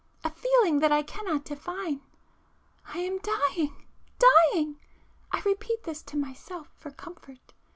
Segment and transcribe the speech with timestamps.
[0.23, 2.01] a feeling that I cannot define.
[2.87, 3.85] I am dying...
[4.53, 7.53] dying!—I repeat this to myself for comfort